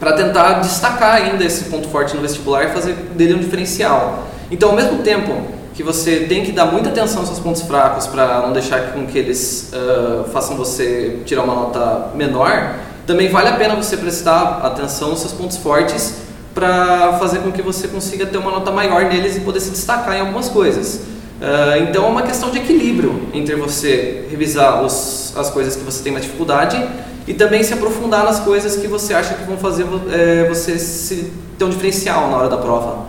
[0.00, 4.24] para tentar destacar ainda esse ponto forte no vestibular e fazer dele um diferencial.
[4.50, 5.32] Então, ao mesmo tempo
[5.72, 9.06] que você tem que dar muita atenção aos seus pontos fracos para não deixar com
[9.06, 12.74] que eles ah, façam você tirar uma nota menor,
[13.06, 16.29] também vale a pena você prestar atenção aos seus pontos fortes
[16.60, 20.14] para fazer com que você consiga ter uma nota maior neles e poder se destacar
[20.14, 21.00] em algumas coisas.
[21.40, 26.02] Ah, então é uma questão de equilíbrio entre você revisar os, as coisas que você
[26.02, 26.86] tem mais dificuldade
[27.26, 31.32] e também se aprofundar nas coisas que você acha que vão fazer eh, você se,
[31.58, 33.06] ter um diferencial na hora da prova.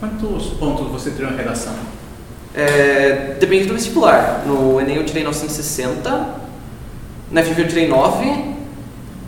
[0.00, 1.74] Quantos pontos você tirou em redação?
[2.54, 4.44] É, depende do vestibular.
[4.46, 6.34] No Enem eu tirei 960,
[7.30, 8.54] na FV eu tirei 9,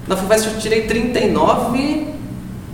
[0.08, 2.12] na FUVEST eu tirei 39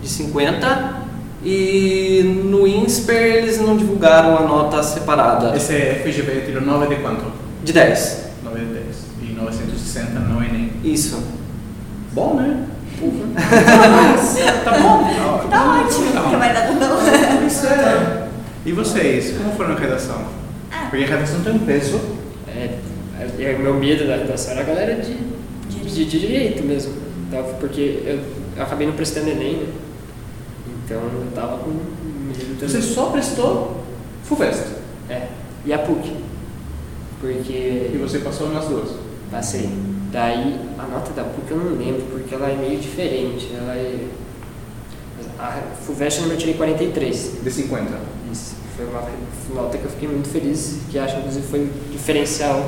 [0.03, 0.97] de 50
[1.45, 7.25] e no INSPER eles não divulgaram a nota separada Esse FGV tirou 9 de quanto?
[7.65, 8.25] de 10.
[8.45, 8.85] 9 de 10.
[9.23, 10.73] E 960 no Enem.
[10.85, 11.23] Isso.
[12.13, 12.65] Bom, né?
[14.65, 15.49] tá bom?
[15.51, 16.21] Tá ótimo, Tá.
[16.23, 17.47] porque vai dar não.
[17.47, 18.29] Isso é.
[18.67, 20.25] E vocês, como foram na redação?
[20.71, 20.87] Ah.
[20.91, 22.01] Porque a redação tem um peso.
[22.49, 22.79] É,
[23.41, 25.15] é, o meu medo da redação era a galera de,
[25.69, 26.93] de, de direito mesmo.
[27.29, 28.21] Então, porque eu,
[28.57, 29.67] eu acabei não prestando Enem, né?
[30.89, 32.69] Então eu tava com medo também.
[32.69, 33.85] Você só prestou
[34.25, 34.63] FUVEST.
[35.11, 35.29] É,
[35.67, 36.17] e a PUC.
[37.21, 38.91] Porque E você passou nas duas.
[39.31, 39.69] passei.
[40.11, 43.53] Daí a nota da PUC eu não lembro, porque ela é meio diferente.
[43.55, 44.07] Ela é.
[45.39, 47.33] A FUVEST eu tirei 43.
[47.43, 47.99] De 50.
[48.33, 48.57] Isso.
[48.75, 49.03] Foi uma
[49.55, 52.65] nota que eu fiquei muito feliz, que acho inclusive foi um diferencial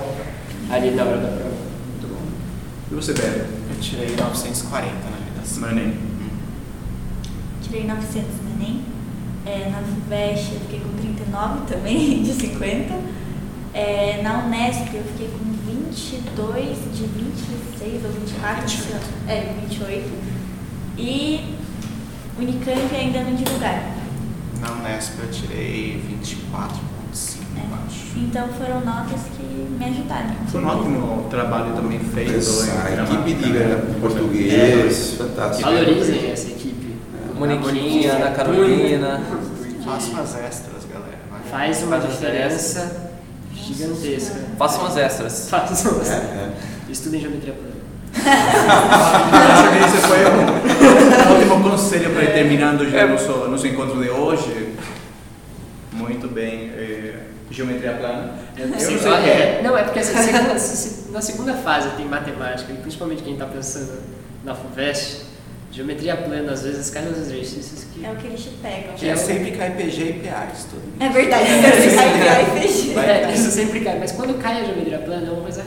[0.71, 1.51] ali na hora da prova.
[1.51, 2.21] Muito bom.
[2.91, 3.45] E você, Bebe?
[3.71, 5.63] Eu tirei 940 na redação.
[5.63, 6.10] No Enem?
[7.71, 8.83] Tirei 900 no Enem.
[9.47, 12.95] É, na FUVEST eu fiquei com 39 também, de 50.
[13.73, 15.39] É, na Unesp eu fiquei com
[15.71, 19.01] 22 de 26 ou 24, não sei lá.
[19.33, 20.11] é, 28.
[20.99, 21.55] E
[22.39, 23.83] Unicamp ainda não divulgaram.
[24.61, 27.87] Na Unesp eu tirei 24,5, É.
[27.87, 28.19] acho.
[28.19, 29.43] Então foram notas que
[29.79, 30.35] me ajudaram.
[30.49, 32.41] Foi um ótimo trabalho também feito.
[32.85, 33.31] A gramática.
[33.31, 35.71] equipe de português, fantástico.
[35.71, 36.70] Valorizem essa equipe.
[37.49, 39.21] Moniquinha, Ana Carolina.
[39.85, 41.19] Faça umas extras, galera.
[41.31, 41.41] vai.
[41.69, 43.11] Faz uma Faz diferença
[43.55, 44.41] gigantesca.
[44.59, 45.49] Façam as extras.
[45.51, 46.51] Faz uma É, é.
[46.91, 47.71] Estudem geometria plana.
[48.13, 54.11] Acho que esse foi o último conselho para ir terminando já nosso, nosso encontro de
[54.11, 54.75] hoje.
[55.93, 56.71] Muito bem.
[56.77, 57.15] eh,
[57.51, 58.35] geometria plana.
[58.57, 59.59] Eu não sei o que é.
[59.59, 60.55] é, não, é porque assim, segunda-
[61.13, 64.01] na segunda fase tem matemática, e principalmente quem está pensando
[64.45, 65.23] na FUVEST,
[65.71, 68.05] geometria plana às vezes cai nos exercícios que.
[68.05, 68.95] É o que eles te pegam.
[68.97, 70.83] Que é sempre cai PG e PA, isso tudo.
[70.99, 73.09] É verdade, você sai virar e fechar.
[73.09, 75.65] É, isso sempre cai, mas quando cai a geometria plana é uma coisa.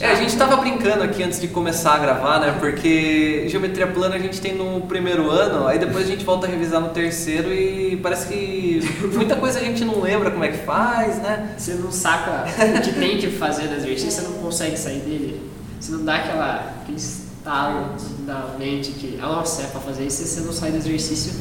[0.00, 2.56] É, a gente tava brincando aqui antes de começar a gravar, né?
[2.58, 6.50] Porque geometria plana a gente tem no primeiro ano, aí depois a gente volta a
[6.50, 8.80] revisar no terceiro e parece que
[9.14, 11.54] muita coisa a gente não lembra como é que faz, né?
[11.56, 15.48] Você não saca o que tem que fazer no exercício, você não consegue sair dele.
[15.78, 16.98] Você não dá aquela, aquele
[17.44, 17.94] estalo
[18.26, 21.34] na mente que, ah, nossa, é pra fazer isso, e você não sai do exercício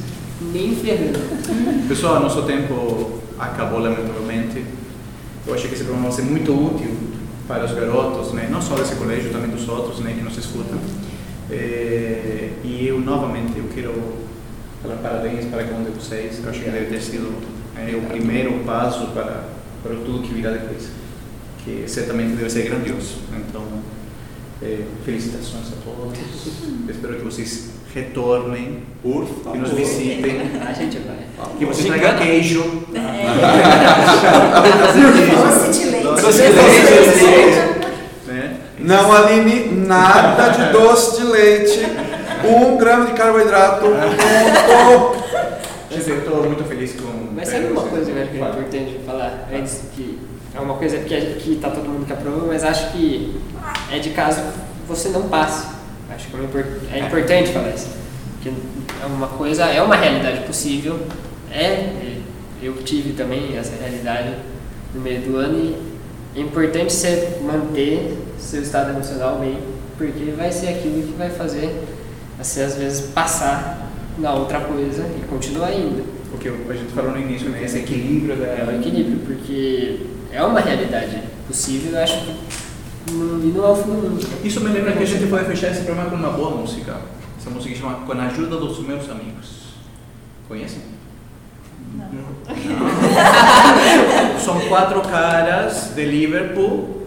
[0.51, 1.17] nem ferrando.
[1.87, 4.65] Pessoal, nosso tempo acabou lamentavelmente.
[5.47, 6.93] Eu achei que esse programa vai ser muito útil
[7.47, 8.49] para os garotos, né?
[8.51, 10.13] não só desse colégio, também dos outros né?
[10.13, 10.77] que nos escutam.
[11.49, 13.93] Eh, e eu, novamente, eu quero
[14.81, 16.41] falar parabéns para cada um de vocês.
[16.43, 17.33] Eu acho que deve ter sido
[17.77, 19.45] eh, o primeiro passo para,
[19.81, 20.89] para tudo que virá depois,
[21.63, 23.19] que certamente deve ser grandioso.
[23.37, 23.63] Então,
[24.61, 26.17] eh, felicitações a todos.
[26.89, 29.57] Espero que vocês retornem, Por que favor.
[29.59, 30.41] nos visitem.
[30.67, 31.17] A gente vai.
[31.57, 32.63] Que você traga queijo.
[35.43, 36.05] Doce de leite.
[36.21, 37.59] Doce de leite.
[38.27, 38.55] Né?
[38.79, 41.79] Não, Aline, nada de doce de leite.
[42.45, 43.85] Um grama de carboidrato.
[43.85, 45.23] Ponto.
[45.89, 47.29] Quer dizer, eu estou muito feliz com.
[47.35, 50.19] Mas sabe uma coisa que eu acho que é importante falar antes, que
[50.55, 53.35] é uma coisa que, que tá todo mundo que aprova, mas acho que
[53.91, 54.41] é de caso
[54.87, 55.67] você não passe.
[56.13, 57.87] Acho que é, impor- é importante falar isso.
[58.41, 60.99] Que é uma coisa, é uma realidade possível,
[61.51, 62.17] é,
[62.61, 64.33] eu tive também essa realidade
[64.93, 69.59] no meio do ano e é importante você manter seu estado emocional bem,
[69.97, 71.83] porque vai ser aquilo que vai fazer
[72.37, 76.03] você às vezes passar na outra coisa e continuar indo.
[76.33, 77.63] O que a gente falou no início, né?
[77.63, 78.45] Esse equilíbrio da.
[78.47, 79.99] É o equilíbrio, porque
[80.33, 82.35] é uma realidade possível, eu acho que
[83.11, 84.27] não, e não é o fim do mundo.
[84.43, 86.97] Isso me lembra que a gente pode fechar esse programa com uma boa música.
[87.37, 89.73] Essa música chama Com a Ajuda dos Meus Amigos.
[90.47, 90.81] Conhecem?
[91.95, 92.23] Não.
[94.39, 97.05] São quatro caras de Liverpool,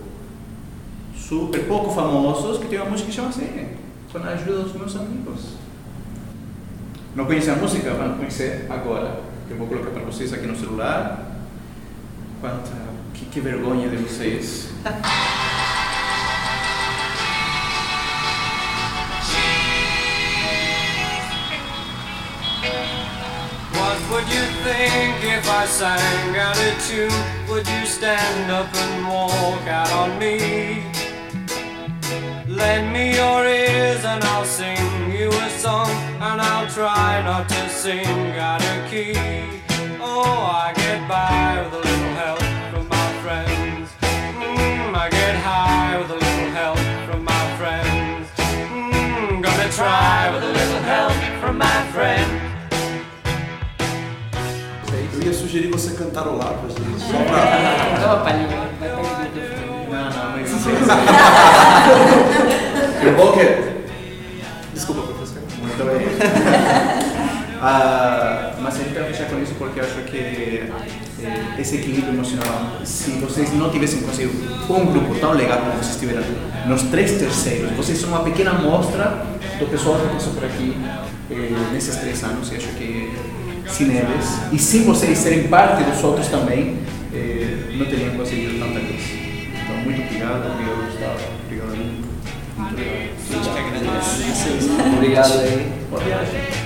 [1.16, 3.68] super pouco famosos, que tem uma música que chama assim:
[4.12, 5.56] Com a Ajuda dos Meus Amigos.
[7.14, 7.94] Não conhecem a música?
[7.94, 9.20] Vão conhecer agora.
[9.48, 11.26] Eu vou colocar para vocês aqui no celular.
[12.40, 12.86] Quanta.
[13.16, 14.68] Que, que vergonha de vocês.
[23.72, 27.10] What would you think if I sang out of tune?
[27.48, 30.82] Would you stand up and walk out on me?
[32.46, 35.90] Lend me your ears and I'll sing you a song,
[36.20, 39.14] and I'll try not to sing out of key.
[40.00, 41.85] Oh, I get by with a
[43.26, 43.90] friends.
[44.02, 48.30] Mm, I get high with a little help from my friends.
[48.36, 52.42] Mm, gonna try with a little help from my friends.
[55.12, 57.00] Eu ia sugerir você cantarolar pra gente.
[57.10, 57.98] Só pra...
[58.00, 58.88] Dá uma palhinha, vai.
[58.90, 60.68] Não, não, mas isso
[63.02, 63.46] Eu vou que.
[64.72, 65.42] Desculpa, professor.
[65.58, 67.35] Muito bem.
[67.60, 72.14] Ah, mas a gente vai fechar com isso porque eu acho que eh, esse equilíbrio
[72.14, 74.32] emocional, se vocês não tivessem conseguido
[74.68, 76.22] um grupo tão legal como vocês tiveram
[76.66, 79.24] nos três terceiros, vocês são uma pequena amostra
[79.58, 80.76] do pessoal que passou por aqui
[81.30, 83.12] eh, nesses três anos e acho que
[83.68, 86.78] sem eles e sem vocês serem parte dos outros também,
[87.14, 89.26] eh, não teriam conseguido tanta coisa.
[89.64, 92.04] Então, muito obrigado, obrigado Gustavo, obrigado Aline.
[92.58, 94.22] A gente que agradece.
[94.22, 94.70] Vocês.
[94.94, 95.72] Obrigado aí.
[95.90, 96.65] Boa viagem.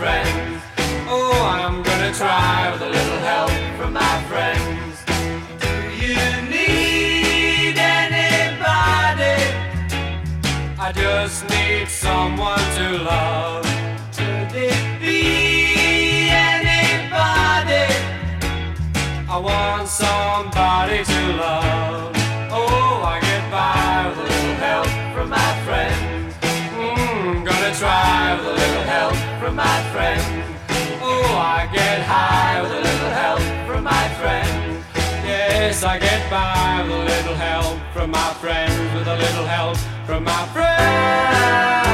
[0.00, 0.62] friends.
[1.08, 4.94] Oh, I'm gonna try with a little help from my friends.
[5.64, 5.72] Do
[6.04, 6.22] you
[6.56, 9.38] need anybody?
[10.86, 13.69] I just need someone to love.
[35.82, 40.24] I get by with a little help from my friends, with a little help from
[40.24, 41.89] my friends.